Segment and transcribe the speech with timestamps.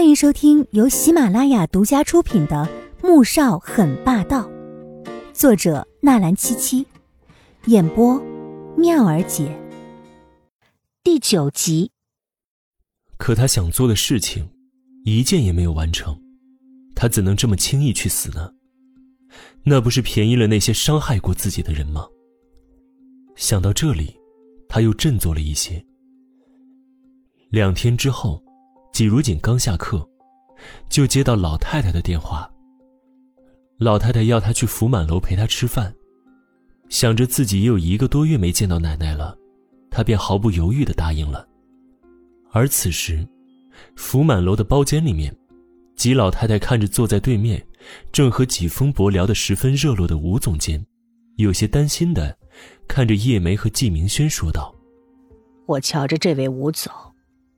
[0.00, 2.66] 欢迎收听由喜马拉雅独家出品的
[3.06, 4.48] 《穆少很霸道》，
[5.34, 6.86] 作者纳兰七七，
[7.66, 8.18] 演播
[8.78, 9.54] 妙儿姐。
[11.04, 11.90] 第九集。
[13.18, 14.48] 可他想做的事情，
[15.04, 16.18] 一件也没有完成，
[16.96, 18.50] 他怎能这么轻易去死呢？
[19.64, 22.08] 那不是便宜了那些伤害过自己的人吗？
[23.36, 24.16] 想到这里，
[24.66, 25.84] 他又振作了一些。
[27.50, 28.42] 两天之后。
[28.92, 30.06] 季如锦刚下课，
[30.88, 32.50] 就接到老太太的电话。
[33.78, 35.94] 老太太要他去福满楼陪她吃饭，
[36.90, 39.36] 想着自己也有一个多月没见到奶奶了，
[39.90, 41.48] 他便毫不犹豫的答应了。
[42.52, 43.26] 而此时，
[43.96, 45.34] 福满楼的包间里面，
[45.96, 47.64] 季老太太看着坐在对面，
[48.12, 50.84] 正和季风伯聊得十分热络的吴总监，
[51.36, 52.36] 有些担心的
[52.86, 54.74] 看着叶梅和季明轩说道
[55.64, 56.92] ：“我瞧着这位吴总。”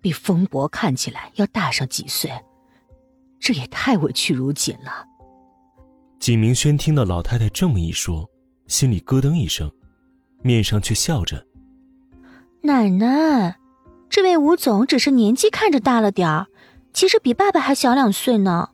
[0.00, 2.30] 比风伯看起来要大上几岁，
[3.38, 5.04] 这也太委屈如锦了。
[6.18, 8.28] 景明轩听到老太太这么一说，
[8.66, 9.70] 心里咯噔一声，
[10.42, 11.46] 面上却笑着
[12.62, 13.56] ：“奶奶，
[14.08, 16.46] 这位吴总只是年纪看着大了点儿，
[16.92, 18.70] 其实比爸爸还小两岁呢。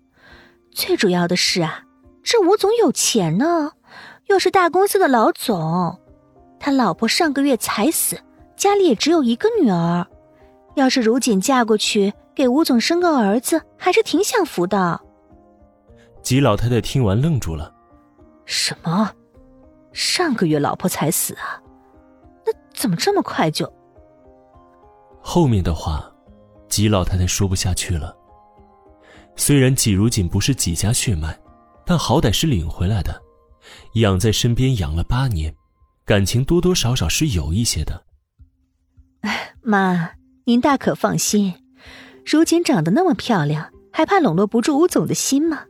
[0.73, 1.85] 最主要的是啊，
[2.23, 3.73] 这吴总有钱呢，
[4.27, 6.01] 又是大公司的老总，
[6.59, 8.19] 他老婆上个月才死，
[8.57, 10.07] 家里也只有一个女儿。”
[10.77, 15.01] 要是如锦嫁过去，给吴总生个儿子，还是挺享福的。
[16.23, 17.75] 吉老太太听完愣住了
[18.45, 19.11] ：“什么？
[19.93, 21.59] 上个月老婆才死啊？
[22.45, 23.73] 那怎么这么快就……”
[25.19, 26.13] 后面的话，
[26.69, 28.15] 吉老太太说不下去了。
[29.35, 31.39] 虽然吉如锦不是纪家血脉，
[31.87, 33.19] 但好歹是领回来的，
[33.95, 35.55] 养在身边养了八年，
[36.05, 38.05] 感情多多少少是有一些的。
[39.23, 40.11] 哎，妈。
[40.49, 41.55] 您大可放心，
[42.25, 45.65] 如今长得那么漂亮，还怕笼络不住吴总的心吗？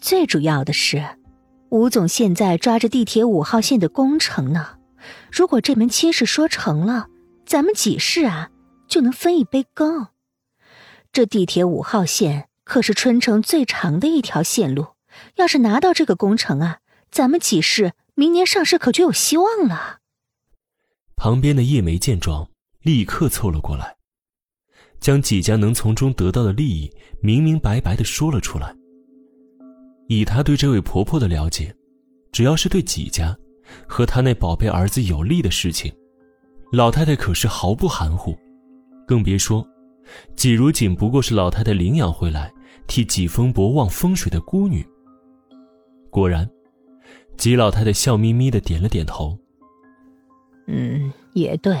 [0.00, 1.16] 最主要的是，
[1.68, 4.78] 吴总现在抓着地铁五号线的工程呢。
[5.30, 7.06] 如果这门亲事说成了，
[7.46, 8.50] 咱们几世啊
[8.88, 10.08] 就能分一杯羹。
[11.12, 14.88] 这地铁五号线可是春城最长的一条线路，
[15.36, 16.78] 要是拿到这个工程啊，
[17.12, 20.00] 咱们几世明年上市可就有希望了。
[21.14, 22.48] 旁边的叶梅见状。
[22.84, 23.96] 立刻凑了过来，
[25.00, 26.90] 将几家能从中得到的利益
[27.22, 28.76] 明明白白的说了出来。
[30.06, 31.74] 以他对这位婆婆的了解，
[32.30, 33.34] 只要是对几家
[33.88, 35.90] 和他那宝贝儿子有利的事情，
[36.72, 38.36] 老太太可是毫不含糊。
[39.06, 39.66] 更别说，
[40.36, 42.52] 季如锦不过是老太太领养回来
[42.86, 44.86] 替季风伯望风水的孤女。
[46.10, 46.46] 果然，
[47.38, 49.38] 季老太太笑眯眯的点了点头
[50.68, 51.78] ：“嗯，也对。”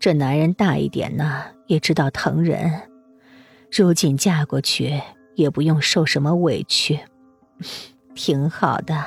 [0.00, 2.90] 这男人大一点呢，也知道疼人。
[3.70, 4.98] 如今嫁过去
[5.36, 6.98] 也不用受什么委屈，
[8.16, 9.04] 挺好的。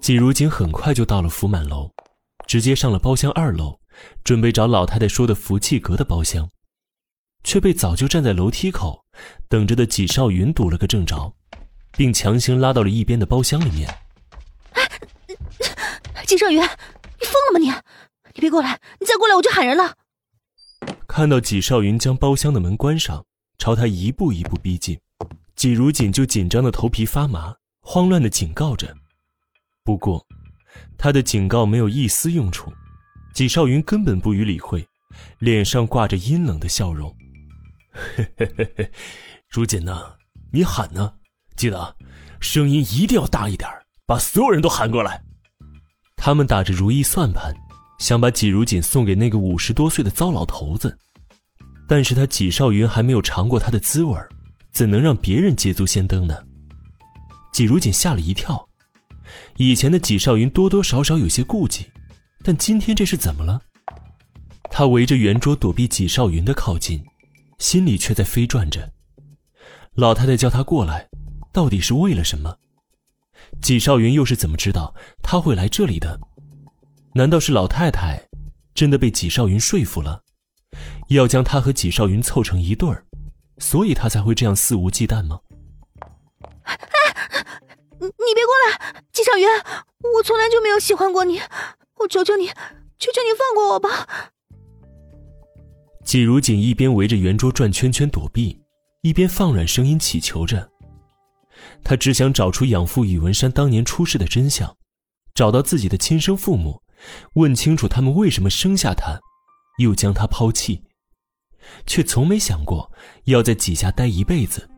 [0.00, 1.90] 季如锦很快就到了福满楼，
[2.46, 3.78] 直接上了包厢二楼，
[4.24, 6.48] 准备找老太太说的福气阁的包厢，
[7.44, 9.04] 却被早就站在楼梯口
[9.50, 11.30] 等着的纪少云堵了个正着，
[11.92, 13.94] 并强行拉到了一边的包厢里面。
[16.26, 17.70] 季少云，你疯了吗你？
[18.34, 18.80] 你别过来！
[19.00, 19.96] 你再过来我就喊人了。
[21.06, 23.24] 看到纪少云将包厢的门关上，
[23.58, 24.98] 朝他一步一步逼近，
[25.54, 28.96] 纪如锦就紧张的头皮发麻，慌乱的警告着。
[29.84, 30.26] 不过，
[30.96, 32.72] 他的警告没有一丝用处，
[33.34, 34.86] 纪少云根本不予理会，
[35.38, 37.14] 脸上挂着阴冷的笑容。
[37.92, 38.90] 嘿嘿嘿嘿，
[39.50, 40.14] 如锦呐，
[40.50, 41.12] 你喊呢，
[41.56, 41.96] 记得
[42.40, 43.68] 声音一定要大一点，
[44.06, 45.22] 把所有人都喊过来。
[46.16, 47.54] 他们打着如意算盘。
[47.98, 50.96] 想把纪如锦送给那个五十多岁的糟老头子，
[51.86, 54.18] 但是他纪少云还没有尝过他的滋味
[54.72, 56.36] 怎能让别人捷足先登呢？
[57.52, 58.66] 纪如锦吓了一跳，
[59.56, 61.86] 以前的纪少云多多少少有些顾忌，
[62.42, 63.60] 但今天这是怎么了？
[64.70, 67.04] 他围着圆桌躲避纪少云的靠近，
[67.58, 68.90] 心里却在飞转着。
[69.94, 71.06] 老太太叫他过来，
[71.52, 72.56] 到底是为了什么？
[73.60, 76.18] 纪少云又是怎么知道他会来这里的？
[77.14, 78.28] 难道是老太太
[78.74, 80.22] 真的被纪少云说服了，
[81.08, 83.04] 要将他和纪少云凑成一对儿，
[83.58, 85.40] 所以他才会这样肆无忌惮吗？
[86.64, 86.74] 哎，
[88.00, 89.46] 你你别过来，纪少云，
[90.16, 91.38] 我从来就没有喜欢过你，
[91.98, 94.30] 我求求你，求求你放过我吧。
[96.02, 98.58] 季如锦一边围着圆桌转圈圈躲避，
[99.02, 100.70] 一边放软声音乞求着，
[101.84, 104.74] 他只想找出养父宇文山当年出事的真相，
[105.34, 106.82] 找到自己的亲生父母。
[107.34, 109.18] 问清楚他们为什么生下他，
[109.78, 110.82] 又将他抛弃。
[111.86, 112.90] 却从没想过
[113.24, 114.68] 要在纪家待一辈子。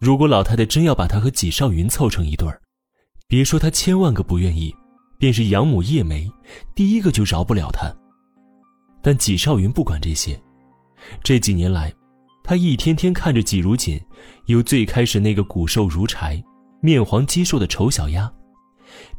[0.00, 2.60] 如果老太太真要把他和纪少云凑成一对儿，
[3.26, 4.74] 别说他千万个不愿意，
[5.18, 6.30] 便是养母叶梅，
[6.74, 7.92] 第一个就饶不了他。
[9.02, 10.40] 但纪少云不管这些，
[11.22, 11.92] 这几年来，
[12.44, 14.00] 他一天天看着纪如锦，
[14.46, 16.42] 由最开始那个骨瘦如柴、
[16.80, 18.32] 面黄肌瘦的丑小鸭，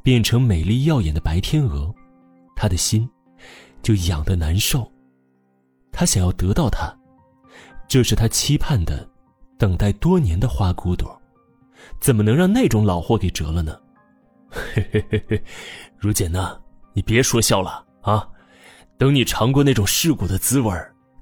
[0.02, 1.94] 变成美丽耀眼的白天鹅，
[2.62, 3.10] 他的心
[3.82, 4.88] 就痒得难受。
[5.92, 6.96] 他想要得到她，
[7.88, 9.10] 这是他期盼的。
[9.58, 11.20] 等待多年的花骨朵，
[12.00, 13.80] 怎么能让那种老货给折了呢？
[14.52, 15.44] 嘿嘿嘿嘿，
[15.98, 16.56] 如简呐，
[16.94, 18.28] 你别说笑了啊！
[18.96, 20.72] 等你尝过那种世故的滋味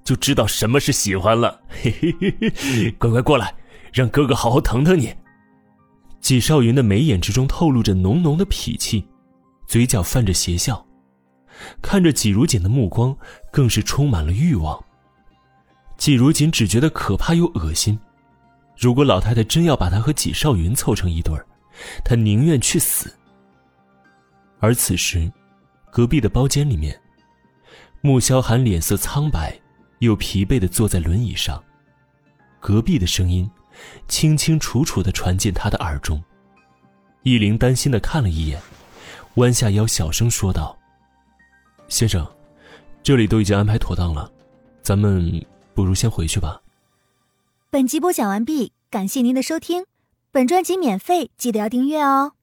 [0.04, 1.62] 就知道什么是喜欢了。
[1.70, 3.56] 嘿嘿嘿嘿，乖乖过来，
[3.94, 5.16] 让哥哥好好疼疼你。
[6.20, 9.08] 纪少云的眉眼之中透露着浓浓的痞气，
[9.68, 10.86] 嘴角泛着邪笑，
[11.82, 13.16] 看着纪如锦的目光
[13.52, 14.84] 更是充满了欲望。
[15.98, 18.00] 纪如锦只觉得可怕又恶心。
[18.78, 21.46] 如果老太太真要把他和纪少云凑成一对儿，
[22.06, 23.14] 他宁愿去死。
[24.62, 25.30] 而此时，
[25.92, 26.98] 隔壁的包间里面，
[28.00, 29.60] 穆萧寒脸色苍白，
[30.00, 31.62] 又疲惫的坐在轮椅上，
[32.62, 33.50] 隔壁的声音
[34.08, 36.24] 清清楚楚的传进他的耳中。
[37.24, 38.62] 易灵担心的看了一眼，
[39.36, 40.79] 弯下腰小声说道
[41.90, 42.26] ：“先生，
[43.04, 44.32] 这里都已经安排妥当了，
[44.82, 46.62] 咱们不如先回去吧。”
[47.70, 49.86] 本集播讲完毕，感谢您的收听。
[50.32, 52.34] 本专辑免费，记得要订阅哦。